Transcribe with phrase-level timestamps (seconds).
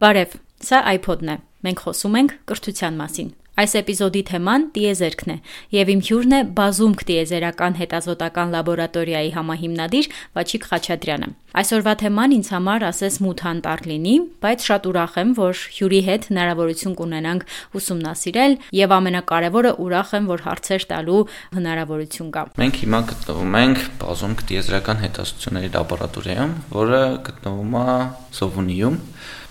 [0.00, 5.36] Բարև, սա iPod-ն է։ Մենք խոսում ենք կրթության մասին։ Այս էպիզոդի թեման տիեզերքն է,
[5.74, 10.06] եւ իմ հյուրն է Բազումք տիեզերական հետազոտական լաբորատորիայի համահիմնադիր
[10.38, 14.12] Վաչիկ Խաչատրյանը։ Այսօրվա թեման ինձ համար ասես մութ անտառ լինի,
[14.44, 17.42] բայց շատ ուրախ եմ, որ հյուրի հետ հնարավորություն կունենանք
[17.80, 21.20] ուսումնասիրել եւ ամենակարևորը ուրախ եմ, որ հարցեր տալու
[21.58, 27.98] հնարավորություն կա։ Մենք հիմա գտնվում ենք Բազումք տիեզերական հետազոտությունների լաբորատորիայում, որը գտնվում է
[28.40, 29.00] Սովունիում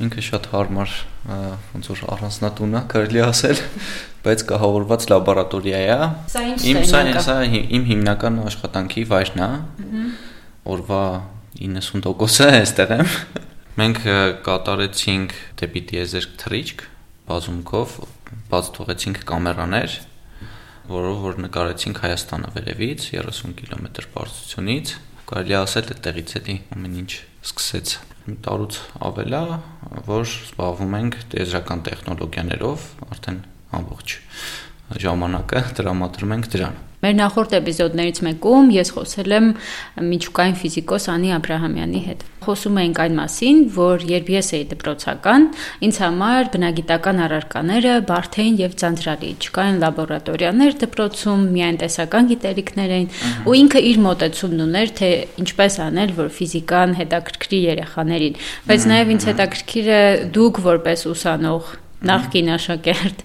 [0.08, 0.92] ինքը շատ հարմար
[1.28, 3.62] ոնց որ առանձնատուն է, կարելի ասել,
[4.24, 5.98] բայց կահավորված լաբորատորիա է։
[6.72, 9.50] Իմ սա սա իմ հիմնական աշխատանքի վայրն է։
[10.70, 11.04] Օրվա
[11.60, 13.12] 90%-ը այստեղ եմ։
[13.80, 14.00] Մենք
[14.48, 16.86] կատարեցինք դեպի դիեզերք թրիչք
[17.30, 17.94] բազումքով,
[18.50, 19.96] բաց թողեցինք կամերաներ,
[20.90, 24.94] որով որ նկարեցինք Հայաստանը վերևից 30 կիլոմետր բարձրությունից։
[25.30, 27.12] Կարելի ասել այդտեղից էլի ամեն ինչ
[27.46, 27.92] սկսեց
[28.26, 28.78] մի տարուց
[29.10, 29.42] ավել է,
[30.08, 33.38] որ զբաղվում ենք տեզրական տեխնոլոգիաներով, արդեն
[33.80, 34.16] ամբողջ
[35.06, 39.46] ժամանակը տրամադրում ենք դրան։ Մեր նախորդ էպիզոդներից մեկում ես խոսել եմ
[40.04, 44.66] միջուկային ֆիզիկոս Անի Աբ รา համյանի հետ։ Խոսում էինք այն մասին, որ երբ ես էի
[44.74, 45.48] դպրոցական,
[45.88, 53.10] ինձ համար բնագիտական առարկաները բարդ էին եւ ձանձրալի։ Չկային լաբորատորիաներ դպրոցում, միայն տեսական գիտելիքներ էին,
[53.48, 59.30] ու ինքը իր մոտեցումն ուներ, թե ինչպես անել, որ ֆիզիկան հետաքրքրի երեխաներին։ Բայց նաեւ ինձ
[59.30, 60.04] հետաքրքիր է
[60.36, 63.24] դուք որպես ուսանող նախկին աշակերտ։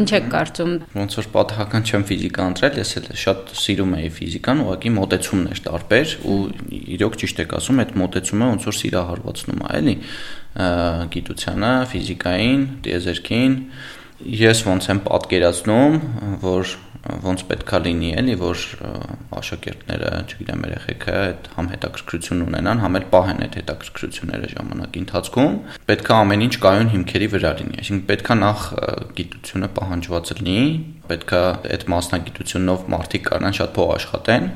[0.00, 4.62] Ինչ եք կարծում։ Ոնց որ պատահական չեմ ֆիզիկա ընտրել, ես էլ շատ սիրում էի ֆիզիկան,
[4.66, 6.38] ուղղակի մոտեցումն էր տարբեր ու
[6.96, 9.96] իրոք ճիշտ եք ասում, այդ մոտեցումը ոնց որ սիրահարվածնում է, էլի
[11.16, 13.56] գիտությանը, ֆիզիկային, դիեզերքին։
[14.16, 15.96] Ես ոնց եմ պատկերացնում,
[16.40, 16.70] որ
[17.26, 18.62] ոնց պետքա լինի, էլի, որ
[19.36, 25.54] աշակերտները, չգիտեմ, երեխեքը այդ համ հետաքրքրություն ունենան, համ էլ պահեն այդ հետաքրքրությունները ժամանակի ընթացքում,
[25.92, 28.66] պետքա ամեն ինչ կայուն հիմքերի վրա լինի։ Այսինքն պետքա նախ
[29.20, 30.58] գիտությունը պահանջված լինի,
[31.12, 31.42] պետքա
[31.76, 34.50] այդ մասնագիտությունով մարդիկ կարան շատ փող աշխատեն,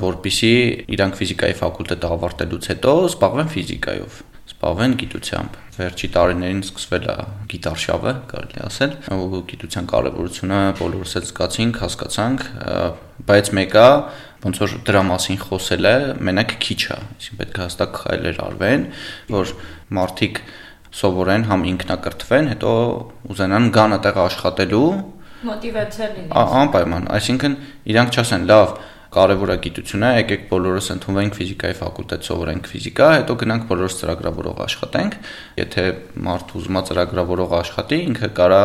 [0.00, 0.54] որբիսի
[0.96, 7.14] իրանք ֆիզիկայի ֆակուլտետը ավարտելուց հետո զբաղվեն ֆիզիկայով զբաղվեն գիտությամբ։ Վերջի տարիներին սկսվել է
[7.50, 12.44] գիտարշավը, կարելի ասել, ու գիտության կարևորությունը բոլորս էլ զգացինք, հասկացանք,
[13.30, 13.86] բայց մեկը
[14.40, 15.94] ոնց որ դրա մասին խոսելը
[16.26, 18.84] մենակ քիչ է, այսինքն պետք է հստակ քայլեր արվեն,
[19.36, 19.54] որ
[20.00, 20.42] մարդիկ
[21.00, 22.70] սովորեն համ ինքնակրթվեն, հետո
[23.30, 24.86] ուզենան գան այդտեղ աշխատելու
[25.40, 27.54] մոտիվացիա լինի։ Անպայման, այսինքն
[27.92, 28.72] իրանք չասեն, լավ,
[29.10, 35.16] կարևոր է գիտությունը, եկեք բոլորս ընդունվենք ֆիզիկայի ֆակուլտետ սովորենք ֆիզիկա, հետո գնանք բոլորս ծրագրավորող աշխատենք։
[35.60, 35.84] Եթե
[36.30, 38.64] մարդ ուզում է ծրագրավորող աշխատի, ինքը կարա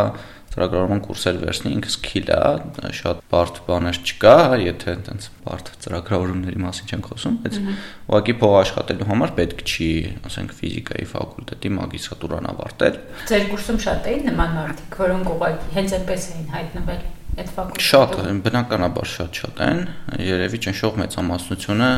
[0.56, 6.94] ծրագրավորման կուրսեր վերցնի, ինքը սկիլ է, շատ բարդ բաներ չկա, եթե այտենց բարդ ծրագրավորումների մասին
[6.96, 7.60] չենք խոսում, բայց
[8.06, 9.90] ուղղակի փող աշխատելու համար պետք չի,
[10.32, 13.04] ասենք, ֆիզիկայի ֆակուլտետի մագիստրատուրան ավարտել։
[13.34, 17.06] Ձեր կուրսում շատ էին նման մարդիկ, որոնք ուղղակի հենց այնպես էին հայտնվել
[17.36, 18.14] այդ ֆակուլտետում։ Շատ,
[18.46, 19.80] բնականաբար շատ-շատ են,
[20.24, 21.90] երևի ճնշող մեծամասնությունը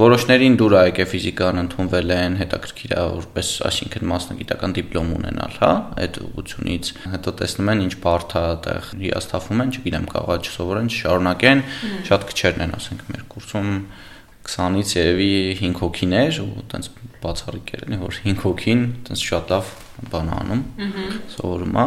[0.00, 5.72] որոշներին դուր է եկե ֆիզիկան ընդունվել են, հետաքրքիր է որպես, այսինքն մասնագիտական դիպլոմ ունենալ, հա,
[6.02, 11.62] այդ ուղությունից։ Հետո տեսնում են ինչ բարդ է այդտեղ հիասթափում են, չգիտեմ, կարողա չսովորեն, չշարունակեն,
[12.08, 13.70] շատ քչերն են, ասենք, մեր կուրսում
[14.42, 16.88] 20-ից երևի 5 հոգիներ ու այտենց
[17.22, 19.68] բացառիկ էր, որ 5 հոգին այտենց շատ լավ
[20.12, 20.64] բան անում,
[21.36, 21.86] սովորում է։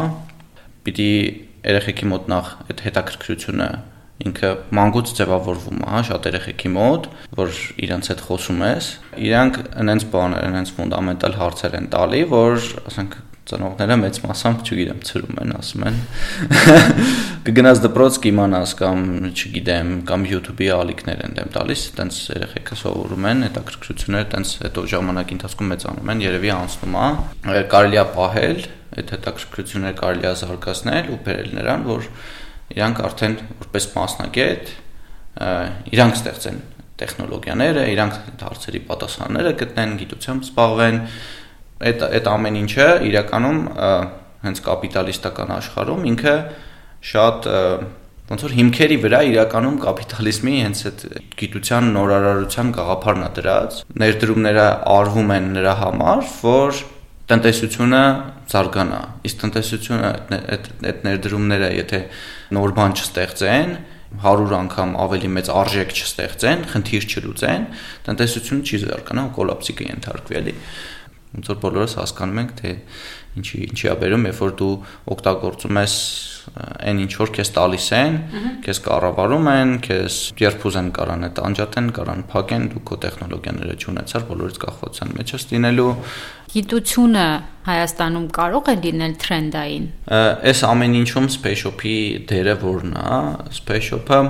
[0.86, 1.10] Պիտի
[1.66, 3.68] երեխեքի մոտ նախ այդ հետաքրքրությունը
[4.26, 8.86] ինքը մանկուց ձևավորվում է, հա, շատ երեխեքի մոտ, որ իրանց հետ խոսում ես,
[9.26, 15.36] իրանք այնենց բաներ, այնենց ֆունդամենտալ հարցեր են տալի, որ ասենք ծնողները մեծ մասամբ, չգիտեմ, ծրում
[15.42, 15.98] են, ասում են։
[17.46, 23.44] Կգնաս դպրոց կիմանաս կամ, չգիտեմ, կամ YouTube-ի ալիքներ են դեմ տալիս, տենց երեխեքը սովորում են,
[23.46, 28.60] հետաքրքրությունները տենց հետո ժամանակի ընթացքում մեծանում են, երևի անցնում է։ Կարելի է պահել,
[28.96, 32.10] այդ հետաքրքրությունները կարելի է զարգացնել ու բերել նրան, որ
[32.76, 34.70] իրանք արդեն որպես մասնագետ
[35.94, 36.60] իրանք ստեղծեն
[36.96, 41.00] տեխնոլոգիաները, իրանք հարցերի պատասխանները գտնեն, գիտությամբ զբաղվեն,
[41.84, 43.60] այդ այդ ամեն ինչը իրականում
[44.46, 46.34] հենց կապիտալիստական աշխարհում ինքը
[47.10, 47.48] շատ
[48.26, 51.02] ոնց որ հիմքերի վրա իրականում կապիտալիզմի հենց այդ
[51.42, 56.80] գիտության նորարարության գաղափարն է դրած ներդրումները արվում են նրա համար որ
[57.30, 58.00] տնտեսությունը
[58.50, 60.10] զարգանա իսկ տնտեսությունը
[60.56, 62.02] այդ այդ ներդրումները եթե
[62.56, 63.76] նոր բան չստեղծեն
[64.22, 67.64] 100 անգամ ավելի մեծ արժեք չստեղծեն, խնդիր չլուծեն,
[68.06, 70.54] տնտեսությունը չի զարգանա կոլապսի կընթարկվի էլի։
[71.36, 72.72] ոնց որ բոլորս հասկանում ենք, թե
[73.36, 74.72] ինչի ինչի է բերում, երբ որ դու
[75.16, 75.94] օգտագործում ես
[76.56, 78.16] այն ինչ որ քեզ տալիս են,
[78.64, 84.26] քեզ կառավարում են, քեզ երբ ուզեն կարան այդ անջատեն, կարան փակեն, դու քո տեխնոլոգիաները չունեցար,
[84.30, 85.90] բոլորից կախվածության մեջ ես լինելու։
[86.56, 87.26] Գիտությունը
[87.66, 89.86] Հայաստանում կարող է լինել տրենդային։
[90.16, 91.96] Այս ամեն ինչում Space Shop-ի
[92.30, 93.16] դերը որն է,
[93.58, 94.20] Space Shop-ը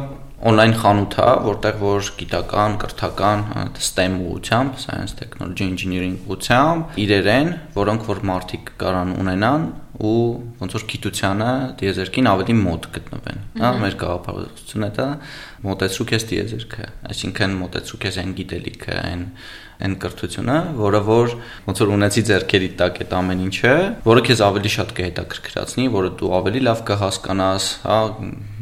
[0.46, 3.42] on-line խանութ է, որտեղ որ գիտական, կրթական,
[3.82, 9.66] STEM ուղությամբ, science, technology, engineering ուղությամբ իրեր են, որոնք որ մարդիկ կարան ունենան
[9.96, 10.14] ու
[10.60, 11.50] ոնց որ գիտությանը
[11.80, 15.06] դիեզերքին ավելի մոտ գտնվեն։ Հա, մեր գաղափարությունը դա
[15.66, 19.24] մոտեցրու քեզ դիեզերքը, այսինքն մոտեցրու քեզ այն գիտելիքը, այն
[19.76, 21.32] այն կրթությունը, որը որ
[21.66, 23.72] ոնց որ ունեցի ձեռքերի տակ այդ ամեն ինչը,
[24.06, 27.98] որը քեզ ավելի շատ կհետաքրքրացնի, որը դու ավելի լավ կհասկանաս, հա,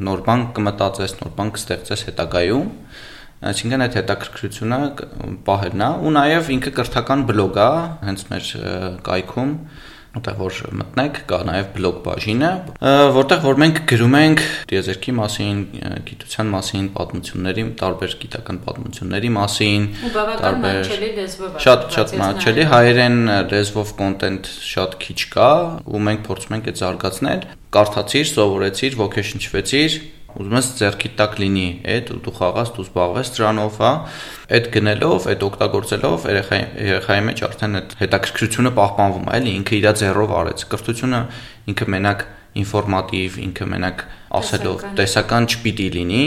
[0.08, 2.66] նոր բան կմտածես, նոր բան կստեղծես հետագայում
[3.44, 4.76] այսինքն այդ հետաքրքրությունը
[5.44, 7.66] պահելն է ու նաև ինքը կրթական բլոգ է
[8.08, 8.46] հենց մեր
[9.04, 9.50] կայքում
[10.14, 12.50] որտեղ որ մտնեք, կա նաև բլոգ բաժինը,
[13.16, 15.58] որտեղ որ մենք գրում ենք դիեզերքի մասին,
[16.10, 19.88] գիտության մասին, պատմությունների, տարբեր գիտական պատմությունների մասին,
[20.44, 20.92] տարբեր
[21.66, 23.18] շատ շատ մատչելի հայերեն
[23.50, 25.50] լեզվով կոնտենտ շատ քիչ կա,
[25.84, 29.96] ու մենք փորձում ենք այդ զարգացնել։ Կարդացիր, սովորեցիր, ոգեշնչվեցիր,
[30.34, 33.92] ուզում ես ձեռքի տակ լինի այդ ու դու խաղաս, դու զբաղվես դրանով, հա։
[34.54, 39.88] Այդ գնելով, այդ օգտագործելով երեխայի երեխայի մեջ արդեն այդ հետաքրքրությունը պահպանվում է, էլի ինքը իր
[40.00, 41.20] ձեռով արեց։ Կրթությունը
[41.74, 42.26] ինքը մենակ
[42.64, 44.04] ինֆորմատիվ, ինքը մենակ
[44.38, 46.24] ասելով տեսական չպիտի լինի,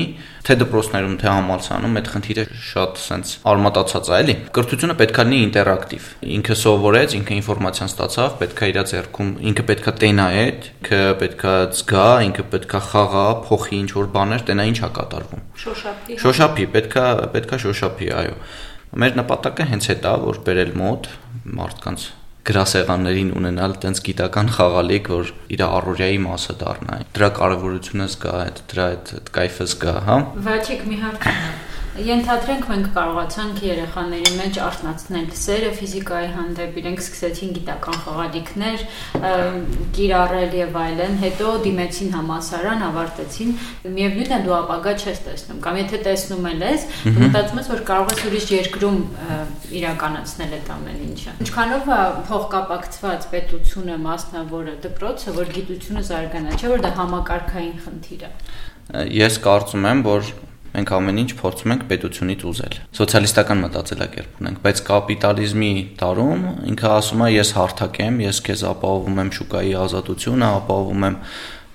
[0.47, 6.05] թե դպրոցներում, թե համալսանում այդ խնդիրը շատ սենց արմատացած է, էլի։ Կրթությունը պետքա լինի ինտերակտիվ։
[6.37, 12.07] Ինքը սովորեց, ինքը ինֆորմացիան ստացավ, պետքա իր ձեռքում, ինքը պետքա տենա այդ, ինքը պետքա զգա,
[12.27, 17.05] ինքը պետքա խաղա, փոխի ինչ որ բաներ, տենա ինչ է կատարվում։ Շոշափի։ Շոշափի, պետքա
[17.35, 18.39] պետքա շոշափի, այո։
[19.03, 21.11] Մեր նպատակը հենց այդ է, որ բերել մոտ
[21.57, 22.07] մարդկանց
[22.47, 28.85] գրասեղաններին ունենալ տենց գիտական խաղալիք, որ իր առօրյայի մասը դառնա։ Դրա կարևորությունը զգա, այդ դրա
[28.93, 31.27] այդ կայֆը զգա, հա։ Վաչիկ մի հարց
[31.97, 38.83] Ենթադրենք մենք կարողացանք երեխաների մեջ արտնացնել սերը ֆիզիկայի հանդեպ, իրենք սկսեցին գիտական խաղալիքներ
[39.97, 43.53] կիրառել եւ այլն, հետո դիմեցին համասարան, ավարտեցին։
[43.97, 48.23] Միևնույնն է դու ապագա չես տեսնում, կամ եթե տեսնում ես, մտածում ես, որ կարող ես
[48.27, 48.99] ուրիշ երկրում
[49.81, 56.83] իրականացնել այդ ամեն ինչը։ Ինչքանով է փոխկապակցված պետությունը, մասնավորը, դպրոցը, որ գիտությունը զարգանա, չէ՞ որ
[56.85, 58.31] դա համակարգային խնդիր է։
[59.17, 60.29] Ես կարծում եմ, որ
[60.77, 67.23] մենք ամեն ինչ փորձում ենք պետությունից ուզել։ Սոցիալիստական մտածելակերպ ունենք, բայց կապիտալիզմի տարում ինքը ասում
[67.25, 71.17] է ես հարթակ եմ, ես քեզ ապահովում եմ շուկայի ազատությունը, ապահովում եմ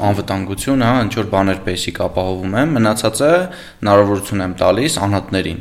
[0.03, 3.33] անվտանգությունը, հա, ինչ որ բաներ basic ապահովում եմ, մնացածը
[3.83, 5.61] հնարավորություն եմ տալիս անհատներին։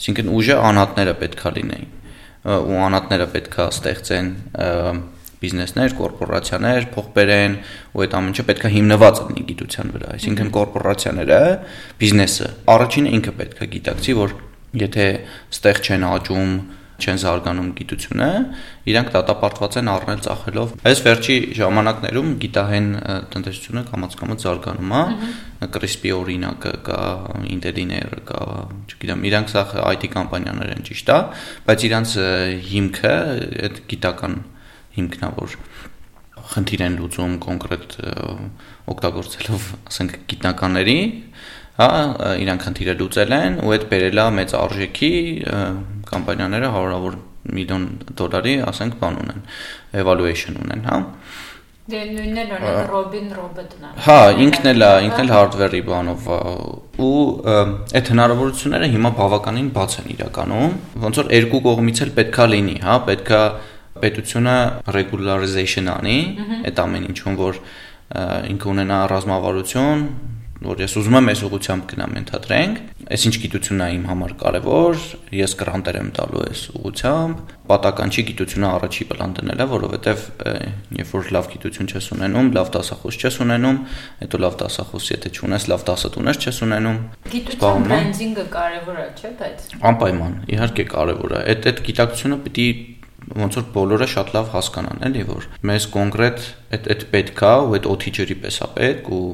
[0.00, 1.88] Այսինքն ուժը անհատները պետքա լինեին
[2.40, 4.28] ու անհատները պետքա ստեղծեն
[5.40, 7.54] բիզնեսներ, կորպորացիաներ փող բերեն
[7.96, 11.40] ու այդ ամենը պետքա հիմնված լինի գիտության վրա։ Այսինքն կորպորացիաները,
[12.00, 14.36] բիզնեսը առաջինը ինքը պետքա գիտակցի, որ
[14.80, 15.06] եթե
[15.56, 16.52] ստեղ չեն աճում,
[17.00, 18.28] չեն զարգանում գիտությունը,
[18.90, 22.88] իրանք դատապարտված են առնել ծախելով։ Այս վերջի ժամանակներում գիտահեն
[23.32, 25.02] տնտեսությունը կամաց-կամաց զարգանում է,
[25.76, 27.00] CRISPR-ի օրինակը կա,
[27.56, 28.44] Intel-ը կա,
[28.92, 29.64] չգիտեմ, իրանք սա
[29.94, 31.18] IT կամպանիաներ են ճիշտ է,
[31.70, 32.14] բայց իրանք
[32.70, 33.14] հիմքը
[33.70, 34.36] այդ գիտական
[34.96, 35.56] հիմքնավոր
[36.50, 37.96] խնդիր են լուծում կոնկրետ
[38.90, 40.96] օգտագործելով, ասենք, գիտնականների,
[41.80, 41.88] հա,
[42.44, 45.12] իրանք խնդիրը լուծել են ու այդ բերելա մեծ արժեքի
[46.10, 47.20] կամպանիաները հարյուրավոր
[47.60, 47.86] միլիոն
[48.20, 49.46] դոլարի, ասենք, բան ունեն,
[50.02, 50.98] evaluation ունեն, հա։
[51.90, 56.28] Դե նույնն էլ օրինակ Robin Robot-ն է։ Հա, ինքն էլ է, ինքն էլ hardware-ի բանով
[57.02, 57.22] ու
[57.98, 62.96] այդ հնարավորությունները հիմա բավականին բաց են իրականում։ Ոնց որ երկու կողմից էլ պետքա լինի, հա,
[63.08, 63.40] պետքա
[64.02, 64.56] պետությունը
[64.98, 66.18] regularization անի
[66.70, 67.62] այդ ամեն ինչում որ
[68.50, 70.04] ինքը ունենա ռազմավարություն
[70.60, 72.80] որ ես ուզում եմ այս ուղությամբ գնամ ընդհանրենք,
[73.16, 74.98] այսինչ գիտությունն է իմ համար կարևոր,
[75.32, 80.26] ես գրանտեր եմ տալու այս ուղությամբ, պատական չի գիտությունը առաջի պլան դնելը, որովհետև
[81.00, 83.80] երբ որ լավ գիտություն չես ունենում, լավ դասախոս չես ունենում,
[84.20, 86.98] հետո լավ դասախոս եթե չունես, լավ դասդ ունես չես ունենում։
[87.30, 92.68] Գիտության բրենդինգը կարևոր է, չէ՞, բայց։ Անպայման, իհարկե կարևոր է։ Այդ այդ գիտակցությունը պիտի
[93.38, 96.46] ոնց որ բոլորը շատ լավ հասկանան, էլի որ մեզ կոնկրետ
[96.76, 99.26] այդ այդ պետքա ու այդ օթի ջրի պես է պետք ու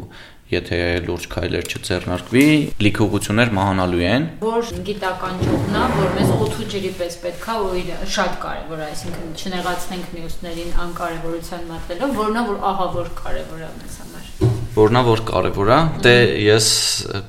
[0.46, 2.42] եթե լուրջ քայլեր չձեռնարկվի,
[2.86, 5.56] լիքողություններ մահանալու են։ Որ գիտական է,
[5.96, 7.80] որ մեզ օթու ջրի պես պետքա ու
[8.14, 13.98] շատ կարևոր է, այսինքն չնեղացնենք մյուսներին անկարևորության մատնելով, որնա որ ահա որ կարևոր է մեզ
[14.04, 16.14] համար։ Որնա որ կարևոր է, դե
[16.46, 16.70] ես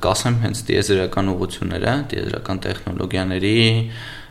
[0.04, 3.56] կասեմ հենց դիեզերական ուղությունները, դիեզերական տեխնոլոգիաների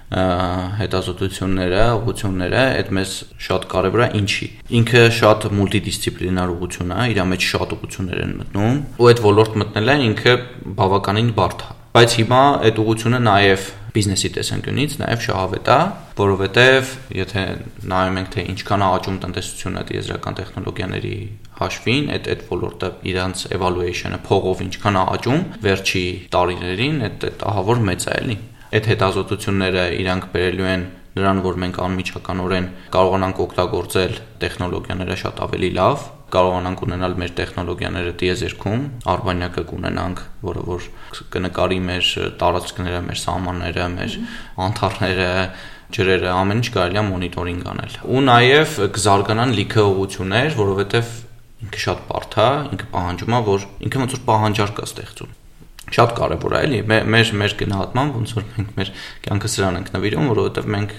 [0.08, 4.48] հետազոտությունները, ուղղությունները, այդ մեզ շատ կարևոր է ինչի։
[4.80, 9.98] Ինքը շատ մուլտիդիսցիպլինար ուղղություն է, իր մեջ շատ ուղղություններ են մտնում, ու այդ ոլորտ մտնելը
[10.08, 10.38] ինքը
[10.80, 15.78] բավականին բարդ է։ Բայց հիմա այդ ուղղությունը նաև բիզնեսի տեսանկյունից նաև շահավետ է,
[16.18, 17.44] որովհետև եթե
[17.92, 21.16] նայում ենք թե ինչքան է աճում տնտեսությունը դիեզերական տեխնոլոգիաների
[21.58, 26.06] հաշվին, այդ այդ ոլորտը իրանց evaluation-ը փողով ինչքան է աճում վերջի
[26.38, 30.86] տարիներին, այդ ահավոր մեծ է, էլի այդ հետազոտությունները իրանք բերելու են
[31.18, 36.04] նրան, որ մենք անմիջականորեն կարողանանք օգտագործել տեխնոլոգիաները շատ ավելի լավ,
[36.36, 38.84] կարողանանք ունենալ մեր տեխնոլոգիաները դիեզերքում,
[39.14, 40.88] արբանյակը կունենանք, որը որ
[41.38, 42.12] կնկարի մեր
[42.44, 44.18] տարածքները, մեր սահմանները, մեր
[44.68, 45.32] անթարները,
[45.98, 51.14] ջրերը, ամեն ինչ կարելի է մոնիտորինգ անել։ Ու նաև կզարգանան լիքը ուղություններ, որովհետև
[51.68, 55.36] ինքը շատ բարդ է, ինքը պահանջում է, որ ինքը ոնց որ պահանջարկ է ստեղծում
[55.96, 58.92] շատ կարևոր է, էլի։ Մեր մեր գնահատման ոնց որ մենք մեր
[59.28, 60.98] կյանքը սրան ենք նվիրում, որովհետև մենք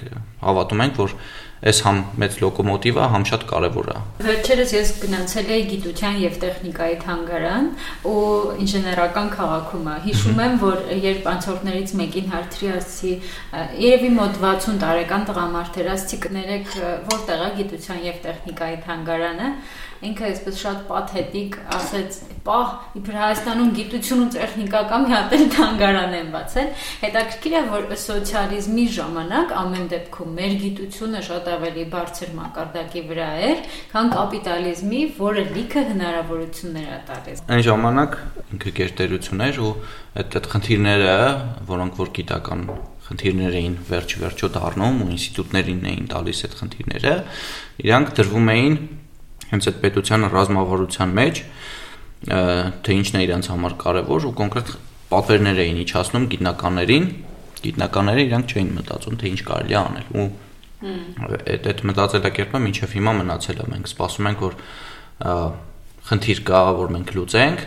[0.48, 1.14] հավատում ենք, որ
[1.58, 6.98] այս համ մեծ լոկոմոտիվը, համ շատ կարևոր է։ Վերջերս ես գնացել էի գիտության եւ տեխնիկայի
[7.02, 7.66] թանգարան
[8.12, 8.22] ու
[8.62, 10.78] ինժեներական քաղաքում։ Հիշում եմ, որ
[11.08, 13.12] երբ անցորդներից մեկին հարցրի ասի,
[13.88, 16.72] երևի մոտ 60 տարեկան տղամարդ էր, ասի կներեք
[17.10, 19.50] որտեղ է գիտության եւ տեխնիկայի թանգարանը,
[20.06, 26.28] ինքը այսպես շատ պաթետիկ ասեց, «Պահ, իբր Հայաստանում գիտություն ու տեխնիկական մի հատ թանգարան են
[26.32, 26.68] բացել»։
[27.02, 33.58] Հետաքրքիր է, որ սոցիալիզմի ժամանակ ամեն դեպքում մեր գիտությունը շատ ավելի բարձր մակարդակի վրա էր,
[33.92, 38.16] քան կապիտալիզմի, որը լիքը հնարավորություններ է տալիս։ Այն ժամանակ
[38.48, 39.72] ինքը գերտերություն էր ու
[40.18, 41.18] այդ այդ խնդիրները,
[41.68, 42.62] որոնք որ գիտական
[43.08, 47.12] խնդիրներ էին վերջ-վերջո դառնում ու ինստիտուտներին էին տալիս այդ խնդիրները,
[47.88, 48.74] իրանք դրվում էին
[49.52, 51.40] հենց այդ պետության ռազմավարության մեջ
[52.88, 54.72] թե ինչն է իրենց համար կարևոր ու կոնկրետ
[55.08, 57.04] պատվերներ էին իջացնում գիտնականներին,
[57.64, 60.26] գիտնականները իրանք չէին մտածում թե ինչ կարելի է անել ու
[60.78, 64.58] այդ այդ մտածելակերպը մինչև հիմա մնացել է մենք սպասում ենք որ
[66.08, 67.64] խնդիր կա որ մենք լուծենք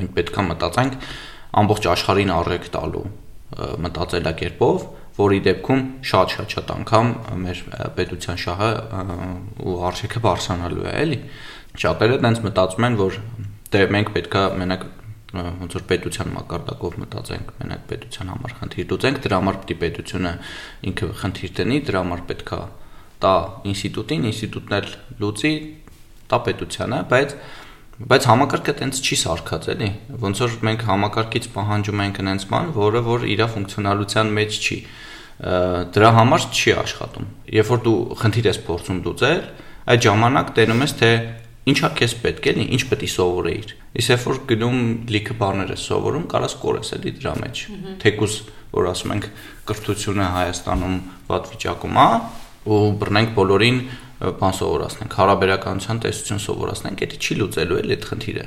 [0.00, 0.96] մենք պետքա մտածենք
[1.60, 3.04] ամբողջ աշխարհին առեք տալու
[3.86, 4.88] մտածելակերպով
[5.20, 7.10] որի դեպքում շատ-շատ շատ անգամ
[7.44, 7.62] մեր
[7.96, 8.70] պետության շահը
[9.70, 11.18] ու արժեքը բարձրանալու է, էլի։
[11.80, 13.18] Շատերը տենց մտածում են, որ
[13.70, 14.86] դե մենք պետքա մենակ
[15.30, 20.32] ոնց որ պետության մակարդակով մտածենք, մենակ պետության համար խնդիր լուծենք, դրա համար պետք է պետությունը
[20.90, 22.58] ինքը խնդիր տնի, դրա համար պետքա
[23.20, 23.34] տա
[23.70, 24.88] ինստիտուտին, ինստիտուտն էլ
[25.20, 25.52] լուծի,
[26.30, 27.36] տա պետությանը, բայց
[28.00, 29.88] բայց համակարգը տենց չի սարքած էլի
[30.22, 34.78] ոնց որ մենք համակարգից պահանջում ենք այնց բան որը որ իր ֆունկցիոնալության մեջ չի
[35.40, 37.28] դրա համար չի աշխատում
[37.60, 39.42] երբ որ դու խնդիր ես փորձում լուծել
[39.90, 41.10] այդ ժամանակ տենում ես թե
[41.70, 44.78] ինչա քեզ պետք էլի ինչ պետք է սովորեիր իսկ երբ որ գնում
[45.14, 47.62] լիքը բաներ ես սովորում կարաս կորես էլի դրա մեջ
[48.04, 48.36] թեկուզ
[48.70, 49.26] որ ասում ենք
[49.70, 50.96] կրթությունը Հայաստանում
[51.30, 52.08] վատ վիճակում է
[52.70, 53.78] ու բռնենք բոլորին
[54.20, 58.46] բան սովորացնենք, հարաբերականության տեսություն սովորացնենք, դա չի լուծելու էլ այդ խնդիրը։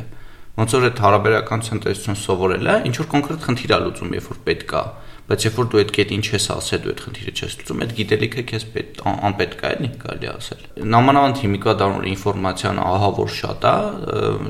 [0.53, 4.73] Ոնց որ այդ հարաբերականության տեսություն սովորելը ինչ որ կոնկրետ խնդիր է լուծում, երբ որ պետք
[4.77, 4.83] է,
[5.30, 8.44] բայց երբ որ դու այդ կետին չես ասել, դու այդ խնդիրը չես լուծում, այդ գիտելիքը
[8.50, 10.63] քեզ պետք անպետք է, էլի կարելի ասել։
[10.94, 13.75] Նամանավանդ հիմիկա դառնալ ինֆորմացիան ահա որ շատ է,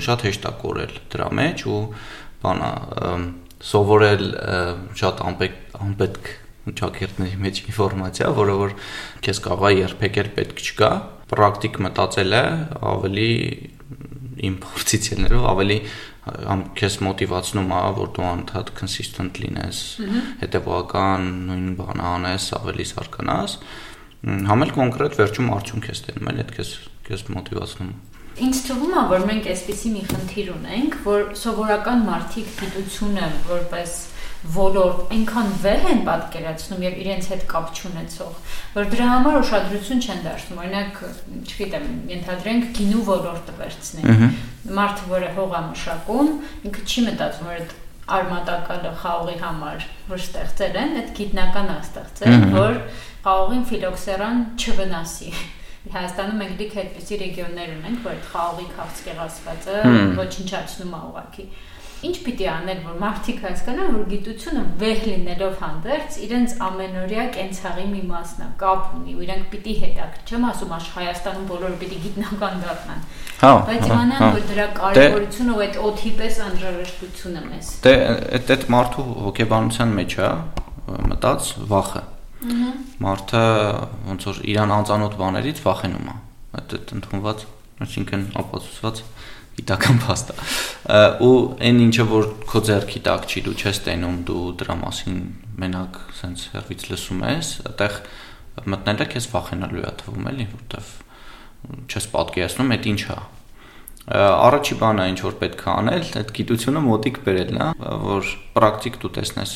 [0.07, 1.81] շատ հեշտ է կորել դրա մեջ ու
[2.43, 2.71] բանա
[3.63, 4.25] սովորել
[4.99, 6.31] շատ անպետք անպետք
[6.63, 8.73] ճակերտների մեջ ինֆորմացիա, որը որ
[9.23, 10.91] քեզ կարող է երբեք էլ պետք չկա,
[11.33, 12.43] պրակտիկ մտածելը
[12.93, 13.31] ավելի
[14.47, 15.77] իմ փորձից ելներով ավելի
[16.79, 19.81] քեզ մոտիվացնում է, որ դու անդադ consistent լինես,
[20.43, 23.57] հետեւական նույն բանը անես, ավելի սարկանաս,
[24.53, 26.73] համել կոնկրետ վերջում արդյունք ես տենում, էլ այդ քեզ
[27.09, 27.93] քեզ մոտիվացնում
[28.33, 33.91] Ինչ թվում է, որ մենք այսպիսի մի խնդիր ունենք, որ սովորական մարդիկ գիտությունը որպես
[34.43, 38.33] ոլորտ այնքան վեհ են պատկերացնում եւ իրենց հետ կապ չունեցող,
[38.73, 40.99] որ դրա համար ուշադրություն չեն դարձնում։ Օրինակ,
[41.47, 46.33] չգիտեմ, ենթադրենք գինու ոլորտը վերցնենք։ Մարդը, որը հող է մշակում,
[46.67, 47.73] ինքը չի մտածում, որ այդ
[48.13, 52.79] արմատակալը խաղողի համար որ ստեղծել են, այդ գիտնական է ստեղծել, որ
[53.23, 55.29] խաղողին ֆիլոքսերան չվնասի։
[55.93, 59.79] Հայաստանում մենք լիք այդպիսի ռեգիոններ ունենք, որ խաղողի քաղցկեղացվածը
[60.19, 61.47] ոչնչացնում է ուղակի
[62.07, 68.01] ինչ պիտի անել, որ մարդիկ հասկանան, որ գիտությունը վեհ լինելով հանդերձ իրենց ամենօրյա կենցաղի մի
[68.09, 72.57] մասն է, կապ ունի, ու իրենք պիտի հետաքրքիր, չեմ ասում աշխ Հայաստանում բոլորը պիտի գիտնական
[72.63, 73.05] դառնան։
[73.43, 77.93] Հա։ Բայց իմանան, որ դրա դե- կարևորությունը ու այդ օթի պես անհրաժեշտությունը մեզ։ Դե
[78.39, 80.29] այդ այդ մարդու հոգեբանության մեջ է
[81.13, 82.03] մտած վախը։
[83.03, 83.41] Մարդը
[84.09, 86.15] ոնց որ իրան անծանոթ բաներից վախենում է։
[86.53, 87.43] Այդ այդ ընդունված,
[87.83, 88.99] այսինքն ապացուցված
[89.57, 90.37] գիտական փաստ է։
[91.23, 91.35] Ու
[91.67, 95.19] այն ինչը որ քո ձեռքի տակ չի, դու չես տենում, դու դրա մասին
[95.63, 97.99] մենակ սենց հերվից լսում ես, այդտեղ
[98.73, 100.91] մտնելը քեզ վախենալու է թվում էլի, որտեվ
[101.93, 103.19] չես պատկերացնում այդ ինչ է
[104.03, 107.67] առաջի բանը ինչ որ պետք է անել, այդ գիտությունը մոտիկ բերելն է,
[108.03, 109.53] որ պրակտիկ դու տեսնես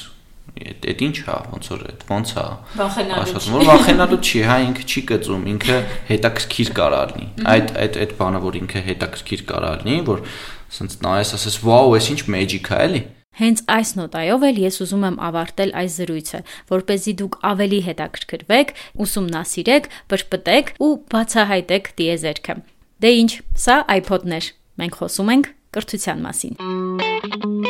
[0.57, 2.45] այդ ինչ է, ոնց որ այդ ոնց է։
[2.77, 5.77] Վախենալու։ Որ վախենալու չի, հա, ինքը չի կծում, ինքը
[6.07, 10.23] հետաքրքիր կարա լինի։ Այդ այդ այդ բանը, որ ինքը հետաքրքիր կարա լինի, որ
[10.67, 13.01] ասենց նայես, ասես, «Վաու, այս ինչ մեջիկ է, էլի»։
[13.37, 16.39] Հենց այս նոտայով էլ ես ուզում եմ ավարտել այս զրույցը,
[16.73, 18.73] որ เป զի դուք ավելի հետաքրքրվեք,
[19.05, 22.57] ուսումնասիրեք, բրբտեք ու բացահայտեք դիեզերքը։
[22.97, 24.51] Դե ինչ, սա iPod-ներ։
[24.81, 27.66] Մենք խոսում ենք կրթության մասին։